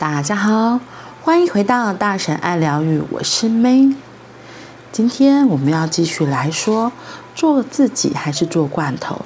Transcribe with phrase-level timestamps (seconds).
[0.00, 0.80] 大家好，
[1.22, 3.94] 欢迎回到大神爱疗愈，我是 May。
[4.90, 6.90] 今天我们要继续来说，
[7.34, 9.20] 做自己还是做罐头？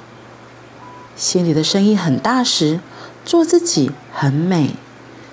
[1.15, 2.81] 心里的声音很大时，
[3.23, 4.75] 做自己很美。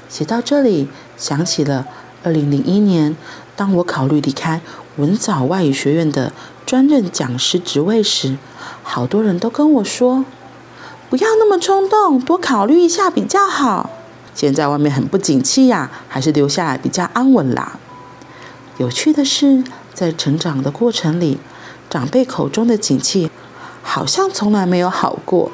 [0.08, 1.88] 写到这里，想起了
[2.22, 3.16] 二零零一年，
[3.56, 4.60] 当我考虑离开
[4.94, 6.32] 文藻外语学院的
[6.64, 8.38] 专任讲师职位时，
[8.84, 10.24] 好多人都跟我说
[11.10, 13.90] ：“不要那么冲动，多考虑一下比较好。”
[14.34, 17.78] 现在外面很不景气呀，还是留下来比较安稳啦。
[18.78, 21.38] 有趣的是，在成长的过程里，
[21.90, 23.30] 长辈口中的景气
[23.82, 25.52] 好像从来没有好过。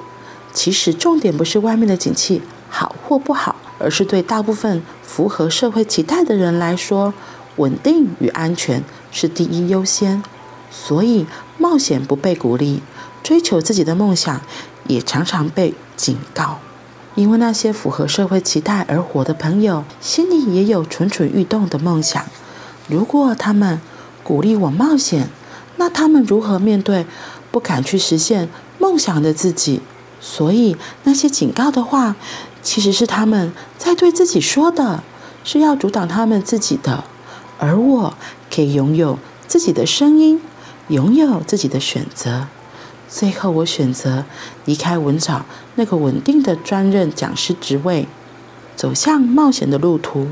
[0.52, 7.12] 其实重点不是外面的景气好或不好，而是对大部分符合社会期待的人来说，
[7.56, 10.22] 稳定与安全是第一优先。
[10.70, 11.26] 所以
[11.58, 12.82] 冒险不被鼓励，
[13.22, 14.40] 追求自己的梦想
[14.86, 16.58] 也常常被警告。
[17.18, 22.24] 因为那些符合社会期待而活的朋友，心里也有蠢蠢欲动的梦想。
[22.86, 23.80] 如果他们
[24.22, 25.28] 鼓励我冒险，
[25.78, 27.04] 那他们如何面对
[27.50, 29.80] 不敢去实现梦想的自己？
[30.20, 32.14] 所以那些警告的话，
[32.62, 35.02] 其实是他们在对自己说的，
[35.42, 37.02] 是要阻挡他们自己的。
[37.58, 38.14] 而我
[38.48, 40.40] 可以拥有自己的声音，
[40.86, 42.46] 拥有自己的选择。
[43.08, 44.24] 最后，我选择
[44.66, 48.06] 离开文藻那个稳定的专任讲师职位，
[48.76, 50.28] 走向冒险的路途。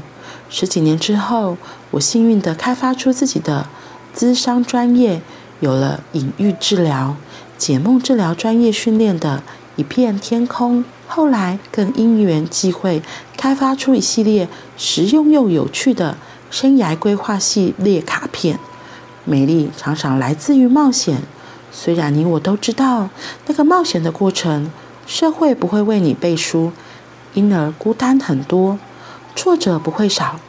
[0.50, 1.56] 十几年之后，
[1.92, 3.66] 我幸运地开发出自己的
[4.14, 5.22] 咨商专业，
[5.60, 7.16] 有了隐喻治疗、
[7.56, 9.42] 解梦治疗专业训练的
[9.76, 10.84] 一片天空。
[11.08, 13.02] 后来，更因缘际会，
[13.36, 16.18] 开发出一系列实用又有趣的
[16.50, 18.58] 生涯规划系列卡片。
[19.24, 21.22] 美丽常常来自于冒险。
[21.78, 23.10] 虽然你我都知道
[23.46, 24.70] 那个冒险的过程，
[25.06, 26.72] 社会不会为你背书，
[27.34, 28.78] 因而孤单很多，
[29.36, 30.40] 挫折不会少，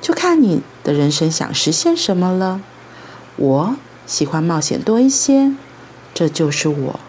[0.00, 2.62] 就看你的人生想实现什么了。
[3.36, 3.76] 我
[4.06, 5.52] 喜欢冒险多一些，
[6.14, 7.00] 这就是我。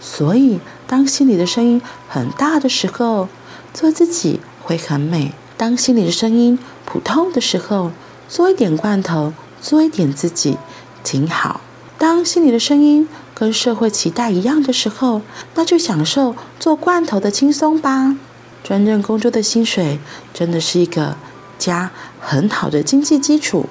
[0.00, 3.28] 所以，当心里的声音很大的时候，
[3.74, 7.92] 做自己会很美；当心里的声音普通的时候，
[8.30, 10.56] 做一点罐头，做一点自己，
[11.04, 11.60] 挺好。
[12.00, 15.20] 当心里的声音跟社会期待一样的时候，
[15.54, 18.16] 那就享受做罐头的轻松吧。
[18.64, 19.98] 专任工作的薪水
[20.32, 21.18] 真的是一个
[21.58, 23.66] 家很好的经济基础，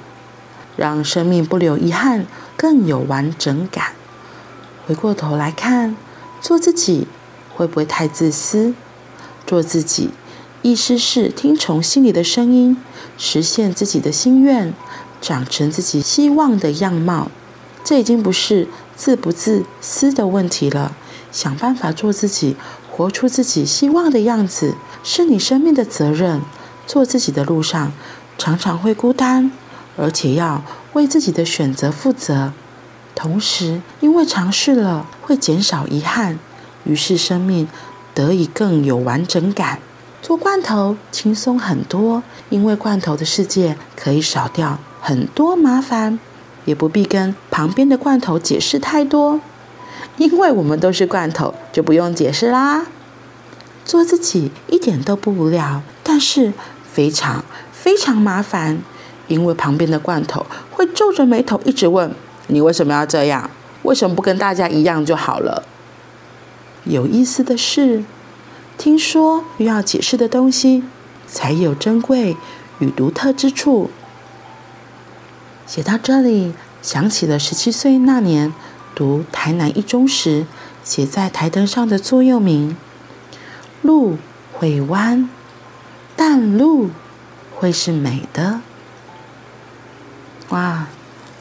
[0.77, 3.93] 让生命不留遗憾，更有完整感。
[4.85, 5.97] 回过头来看，
[6.39, 7.07] 做自己
[7.55, 8.75] 会不会太自私？
[9.47, 10.11] 做自己，
[10.61, 12.77] 意思是听从心里的声音，
[13.17, 14.71] 实现自己的心愿，
[15.19, 17.31] 长成自己希望的样貌。
[17.83, 20.95] 这已经不是自不自私的问题了。
[21.31, 22.55] 想办法做自己，
[22.91, 26.41] 活出自己希望的样子，是你生命的责任。
[26.87, 27.91] 做自己的路上，
[28.37, 29.51] 常常会孤单，
[29.95, 30.63] 而且要
[30.93, 32.51] 为自己的选择负责。
[33.13, 36.39] 同时，因为尝试了，会减少遗憾，
[36.85, 37.67] 于是生命
[38.15, 39.79] 得以更有完整感。
[40.21, 46.19] 做罐头轻松很多，因为罐头的世界可以少掉很多麻烦。
[46.65, 49.39] 也不必跟旁边的罐头解释太多，
[50.17, 52.85] 因为我们都是罐头，就不用解释啦。
[53.85, 56.53] 做自己一点都不无聊，但是
[56.91, 58.81] 非常非常麻烦，
[59.27, 62.13] 因为旁边的罐头会皱着眉头一直问
[62.47, 63.49] ：“你为什么要这样？
[63.83, 65.63] 为什么不跟大家一样就好了？”
[66.85, 68.03] 有意思的是，
[68.77, 70.83] 听说需要解释的东西
[71.27, 72.37] 才有珍贵
[72.79, 73.89] 与独特之处。
[75.69, 78.51] 写到这里，想起了十七岁那年
[78.95, 80.47] 读台南一中时，
[80.83, 82.75] 写在台灯上的座右铭
[83.83, 84.17] ：“路
[84.51, 85.29] 会弯，
[86.15, 86.89] 但路
[87.55, 88.61] 会是美的。”
[90.49, 90.87] 哇，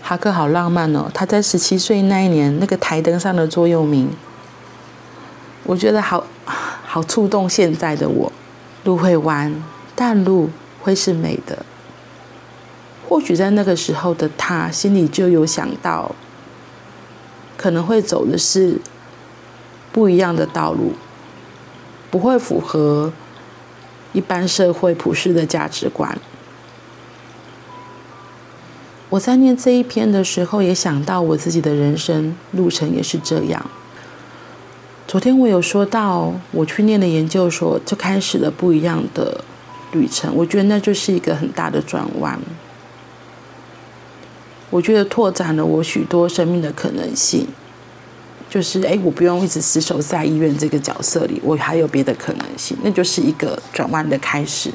[0.02, 1.10] 哈克好浪漫哦！
[1.14, 4.10] 他在十七岁那一年那个台灯上的座右铭，
[5.64, 6.26] 我觉得好
[6.84, 8.31] 好触动现在的我。
[8.84, 9.64] 路会弯，
[9.94, 10.50] 但路
[10.82, 11.64] 会是美的。
[13.08, 16.14] 或许在那个时候的他心里就有想到，
[17.56, 18.78] 可能会走的是
[19.90, 20.93] 不一样的道路，
[22.10, 23.10] 不会符合
[24.12, 26.19] 一般社会普世的价值观。
[29.08, 33.70] 我在念这一篇的时候，也想到我自己的人生路程也是这样。
[35.06, 39.43] 昨天我有说到，我去念的研究所就开始了不一样的
[39.93, 42.38] 旅程，我觉得那就是一个很大的转弯。
[44.70, 47.47] 我觉得拓展了我许多生命的可能性，
[48.50, 54.70] 就是哎，我不用一直死守在医院这个角色里，我还有别的可能性，那就是一个转弯的开始。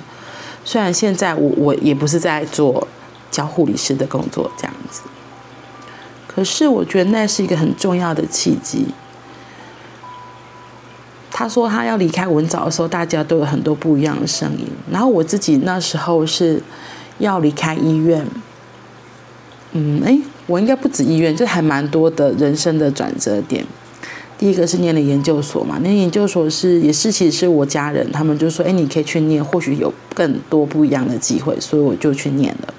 [0.65, 2.87] 虽然现在我我也不是在做
[3.29, 5.01] 教护理师的工作这样子，
[6.27, 8.87] 可是我觉得那是一个很重要的契机。
[11.29, 14.67] 他说他要离开文藻的时候，大家都有很多不一样的声音。
[14.91, 16.61] 然后我自己那时候是
[17.17, 18.25] 要离开医院，
[19.73, 20.17] 嗯，哎，
[20.47, 23.65] 我应该不止医院，就还蛮多的人生的转折点。
[24.37, 32.73] 第一个是念了研究所嘛，那研究所是也是其实是我家人，他们就说，哎，你可以去念，或许有更多不一样的机会，所以我就去念了。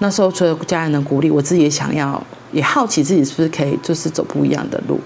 [0.00, 2.22] 那时候除了家人的鼓励，我自己也想要，
[2.52, 5.00] 也好奇自己是不是可以，就是走不一样的路。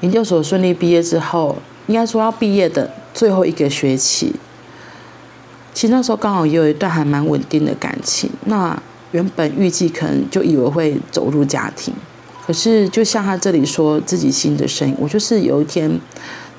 [0.00, 1.56] 研究所顺利毕业之后，
[1.86, 4.34] 应该说要毕业的最后一个学期，
[5.74, 8.30] 其实那时候刚好也有一段还蛮稳定的感情。
[8.46, 8.80] 那
[9.10, 11.92] 原本预计可能就以为会走入家庭，
[12.46, 15.90] 可是就像他这里说自己心的声音，我就是有一天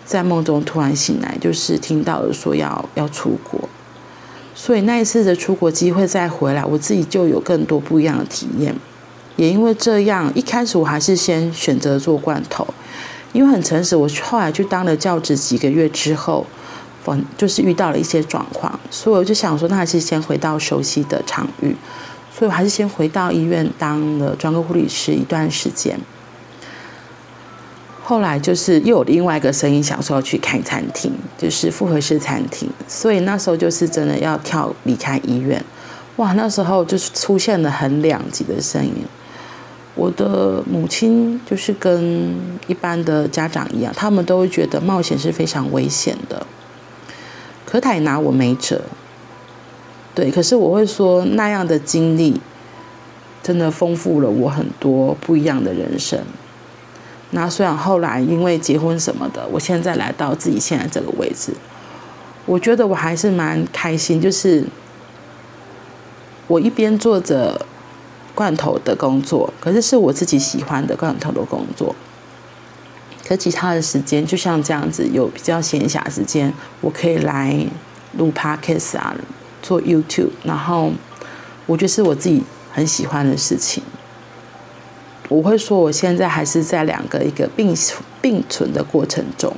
[0.06, 3.67] 在梦中突然醒来，就是听到了说要要出国，
[4.53, 8.75] 所以那一次的出国机会再回来，我自己就有更多不一样的体验。
[9.38, 12.67] 也因为这样，一开始我还是先选择做罐头。
[13.33, 16.45] 因为很诚实，我后来去当了教职几个月之后，
[17.37, 21.75] 就是遇到了一些状况，所以我就想说，那还是先回到熟悉的场域，
[22.33, 25.99] 所以我还是先回到医院当了专科护理师一段时间。
[28.03, 35.63] 后来就是又有另外一个声音，想说要去开餐厅，就是复合式餐厅，所以那时候就是真的要跳离开医院，
[36.17, 38.93] 哇，那时候就是出现了很两极的声音。
[39.95, 42.35] 我的母亲就是跟
[42.67, 46.45] 一般的家长一样，他们都会觉得冒险是非常危险的，
[47.75, 48.81] 可他也拿我没辙。
[50.13, 52.39] 对，可是我会说那样的经历
[53.44, 56.19] 真的丰富了我很多不一样的人生。
[57.31, 61.54] 那虽然后来因为结婚什么的，我现在来到自己现在这个位置，
[62.45, 64.63] 我觉得我还是蛮开心，就是
[66.48, 67.66] 我一边做着。
[68.36, 71.95] 罐头的工作，可是是我自己喜欢的罐头的工作。
[73.27, 77.66] 可其他的时间，就像这样子，有比较闲暇时间，我可以来
[78.18, 79.16] 录 Podcast 啊，
[79.62, 80.92] 做 YouTube，然后
[81.66, 83.83] 我觉得是我自己很喜欢的事情。
[85.27, 87.75] 我会说，我现在还是在两个一个并
[88.22, 89.56] 并存的过程中。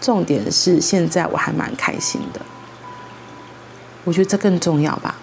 [0.00, 2.40] 重点是现在我还蛮开心的，
[4.02, 5.14] 我觉得这更重要吧。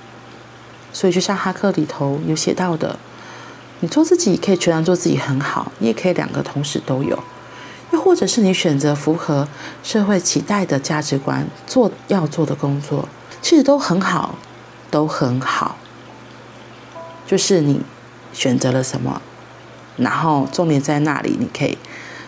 [0.94, 2.98] 所以，就像哈克里头有写到的，
[3.82, 7.22] 你做自己可以全然做自己很好，你也可以两个同时都有，
[7.92, 9.48] 又或者是你选择符合
[9.84, 13.08] 社会期待的价值观，做要做的工作，
[13.42, 14.36] 其实都很好，
[14.92, 15.76] 都很好。
[17.26, 17.82] 就是你
[18.34, 19.22] 选择了什么，
[19.98, 21.78] 然后重点在那里，你可以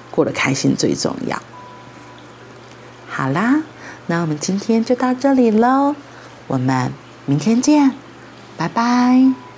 [0.10, 1.42] 过得开心最重要。
[3.10, 3.62] 好啦，
[4.08, 5.96] 那我们今天就到这里喽，
[6.48, 6.92] 我们
[7.26, 7.92] 明天见。
[8.58, 9.51] 拜拜。